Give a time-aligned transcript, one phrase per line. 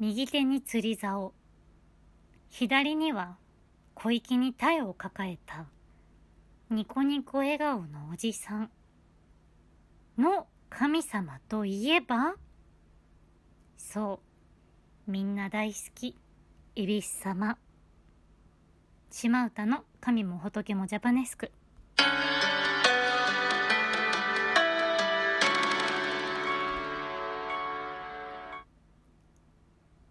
[0.00, 1.34] 右手に釣り竿。
[2.50, 3.36] 左には
[3.94, 5.66] 小粋に鯛を抱えた
[6.70, 8.70] ニコニコ笑顔のおじさん
[10.16, 12.36] の神様といえば？
[13.76, 14.20] そ
[15.06, 16.14] うみんな大好き
[16.76, 17.58] 恵比寿様。
[19.10, 21.50] 島唄の神も仏もジャパネスク。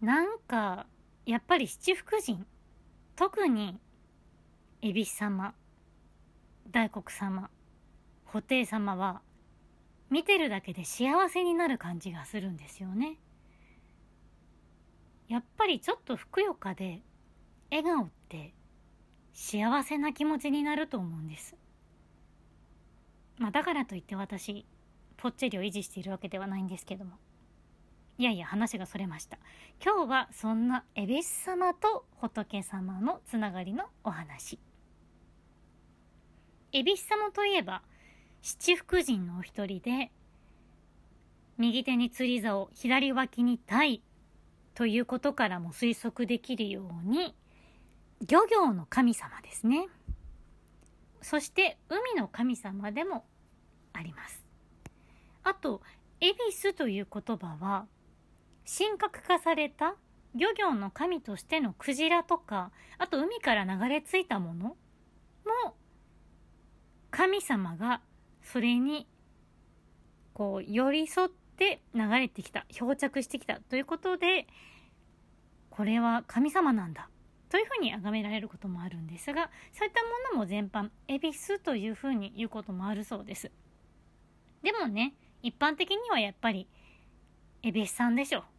[0.00, 0.86] なんか
[1.26, 2.44] やっぱり七福神。
[3.16, 3.78] 特に
[4.80, 5.54] 恵比寿様。
[6.70, 7.50] 大黒様。
[8.26, 9.22] 布袋様は
[10.10, 13.16] 見てるだけで幸せになる感じがするんですよね。
[15.28, 17.02] やっぱりちょっとふくよかで
[17.70, 18.54] 笑顔って
[19.34, 21.56] 幸せな気持ちになると思うんです。
[23.36, 24.64] まあだからといって私
[25.16, 27.18] ぽっちゃりを維持しているわけではないんですけども。
[28.18, 29.38] いやいや話がそれました。
[29.80, 34.58] 今日はそんな恵比寿様と仏様のつながりのお話。
[36.72, 37.82] 恵比寿様といえば
[38.42, 40.10] 七福神のお一人で
[41.58, 44.02] 右手に釣り竿左脇に鯛
[44.74, 47.36] ということからも推測できるように
[48.26, 49.86] 漁業の神様ですね。
[51.22, 53.24] そして海の神様でも
[53.92, 54.44] あります。
[55.44, 55.82] あと
[56.20, 57.86] 恵比寿という言葉は
[58.70, 59.94] 神格化された
[60.34, 64.76] 漁業の神としてのクジラとかあと海から流れ着いたものも
[67.10, 68.02] 神様が
[68.42, 69.08] それに
[70.34, 74.46] こう寄り添って流れてきた漂着してきたということで
[75.70, 77.08] これは神様なんだ
[77.48, 83.50] というふうに崇められることもあるんですがそういったものも全般恵比寿というふうに言うこともあるそうです。
[84.62, 86.68] でもね一般的にはやっぱり
[87.62, 88.57] 恵比寿さんでしょう。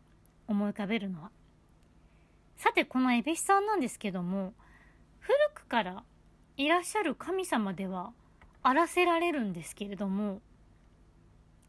[0.50, 1.32] 思い浮かべるのは。
[2.58, 4.54] さてこの恵比寿さんなんですけども
[5.20, 6.04] 古くから
[6.58, 8.12] いらっしゃる神様では
[8.62, 10.42] あらせられるんですけれども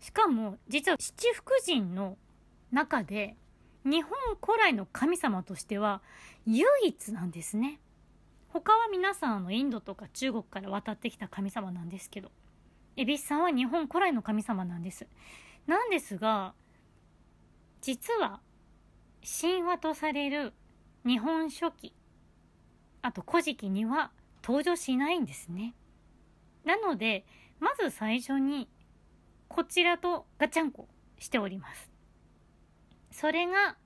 [0.01, 2.17] しかも実は七福神の
[2.73, 3.37] 中で
[3.85, 4.13] 日本
[4.45, 6.03] 古来の神様としては
[6.45, 7.79] 唯一なんですね。
[8.49, 12.33] 他は皆さんあのインドとか中国から渡ってきた神様なんですけど
[12.97, 15.07] 恵比寿さんは日本古来の神様なんです。
[15.69, 16.53] なんですが
[17.81, 18.41] 実は
[19.23, 20.53] 神話とされる
[21.07, 21.93] 日本書紀。
[23.03, 24.11] あと古事記には
[24.43, 25.75] 登場しないんですね。
[26.65, 27.25] なので
[27.59, 28.69] まず最初に
[29.49, 30.89] こちらとガチャンコ
[31.19, 31.91] しております。
[33.11, 33.77] それが、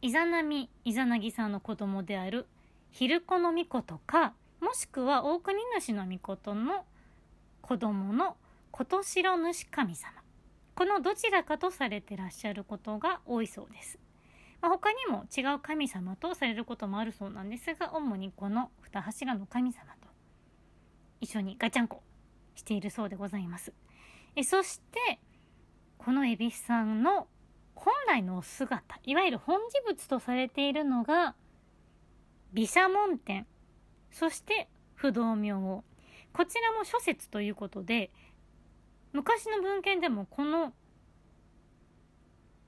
[0.00, 2.46] イザナミイザナギさんの子供である
[2.90, 6.84] ヒルコの巫女とかもしくは大国主の巫女の
[7.60, 8.36] 子供の
[8.70, 10.17] 琴城主神様。
[10.78, 13.98] このどちらかとされてらっしゃることが多いそうです。
[14.60, 20.06] まあ、他にも違う神様とされることもあるそうなんですが主にこの二柱の神様と
[21.20, 22.04] 一緒にガチャンコ
[22.54, 23.72] しているそうでございます。
[24.36, 25.18] えそして
[25.96, 27.26] この恵比寿さんの
[27.74, 31.34] 本来のお姿いわゆる本事物とされているのが
[32.52, 33.48] 毘沙門天
[34.12, 35.82] そして不動明王
[36.32, 38.12] こちらも諸説ということで
[39.12, 40.72] 昔の文献でもこの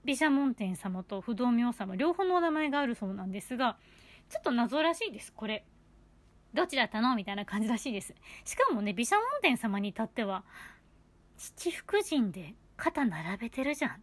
[0.05, 3.77] 毘沙門天様と不動明様両方のお名前があるそうなんですが
[4.31, 5.67] ちょっと謎らしいですこれ。
[6.53, 8.15] どっちら頼のみたいな感じらしいです。
[8.45, 10.45] しかもね毘沙門天様に至っては
[11.37, 13.91] 七福神で肩並べてるじゃん。
[13.93, 13.95] っ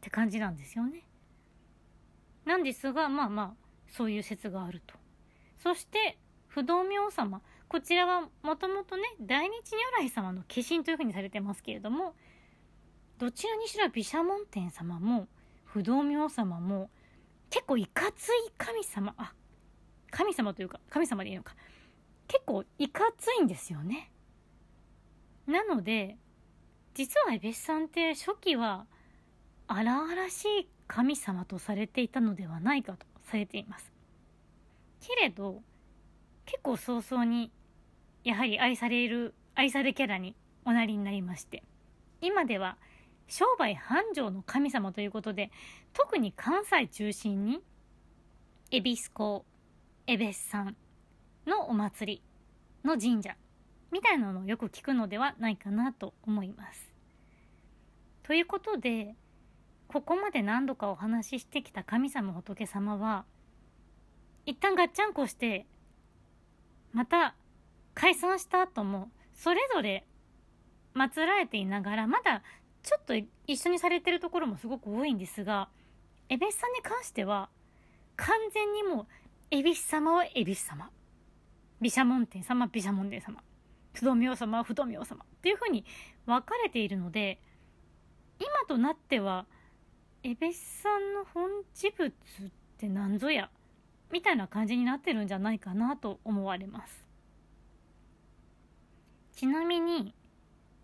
[0.00, 1.06] て感じなんですよね。
[2.44, 3.54] なんですがまあまあ
[3.88, 4.94] そういう説があると。
[5.56, 7.40] そして不動明王様。
[7.74, 12.14] こちらはもともとね大日如来様の化身というふうにされてますけれども
[13.18, 15.26] どちらにしろ毘沙門天様も
[15.64, 16.88] 不動明様も
[17.50, 19.32] 結構いかつい神様あ
[20.12, 21.56] 神様というか神様でいいのか。
[22.28, 24.12] 結構いかついんですよね。
[25.48, 26.16] なので
[26.94, 28.86] 実は恵比寿さんって初期は
[29.66, 33.92] 荒々しい神様とされていたのではないかとされています。
[35.00, 35.60] けれど
[36.46, 37.50] 結構早々に
[38.24, 40.34] やはり愛される愛されキャラに
[40.64, 41.62] おなりになりまして
[42.20, 42.76] 今では
[43.28, 45.50] 商売繁盛の神様ということで
[45.92, 47.60] 特に関西中心に
[48.70, 49.44] 恵比寿港
[50.06, 50.76] 恵比寿さん
[51.46, 52.22] のお祭り
[52.84, 53.36] の神社
[53.92, 56.90] みたいなのをよく聞くのではないかなと思います。
[58.24, 59.14] ということで
[59.86, 63.24] ここまで何度かお話ししてきた神様仏様は
[64.46, 65.66] 一旦ガッチャンコして
[66.92, 67.34] また
[67.94, 70.04] 解散した後もそれぞれ
[70.94, 72.42] 祀られていながらまだ
[72.82, 73.14] ちょっと
[73.46, 75.68] 一緒にされてるところもすごく多いんですが
[76.28, 77.48] 恵比寿さんに関しては
[78.16, 79.06] 完全にもう
[79.50, 80.90] 恵比寿様は恵比寿様。
[81.80, 83.42] 毘沙門天様毘沙門天様。
[83.92, 85.24] 不動明様は不動明様。
[85.24, 85.84] っていうふうに
[86.26, 87.38] 分かれているので
[88.38, 89.46] 今となっては
[90.22, 92.12] 恵比寿さんの本地仏っ
[92.78, 93.50] て何ぞや？
[94.10, 97.03] みたいな感じになってるんじゃないかなと思われます。
[99.34, 100.14] ちなみに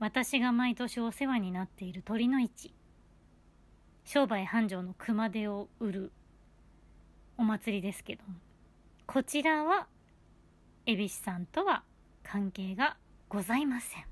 [0.00, 2.74] 私が毎年お世話になっている鳥の市
[4.04, 6.12] 商売繁盛の熊手を売る
[7.38, 8.34] お祭りですけども
[9.06, 9.86] こちらは
[10.84, 11.84] 恵比寿さんとは
[12.24, 12.96] 関係が
[13.28, 14.04] ございません。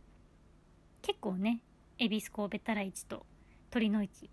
[1.03, 1.61] 結構ね
[1.99, 3.27] 恵比寿神戸たら市と
[3.71, 4.31] 鳥の市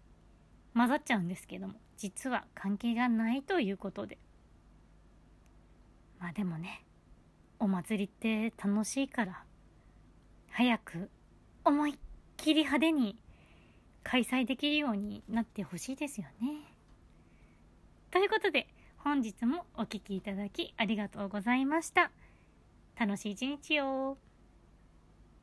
[0.75, 4.19] 混ざっちゃうんですけども実は関係がないということで。
[6.19, 6.84] まあでもね
[7.60, 9.44] お祭りって楽しいから
[10.57, 11.10] 早く
[11.66, 11.94] 思いっ
[12.38, 13.18] きり派手に
[14.04, 16.62] 開催できるようになってほしいですよね。
[18.10, 22.10] ということで本日もお聴きいただきありがとうございました。
[22.98, 24.18] 楽しい一日を。